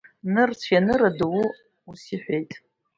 Нырцә 0.33 0.67
ианыр, 0.73 1.01
адоу 1.09 1.41
ус 1.89 2.01
иҳәит… 2.15 2.51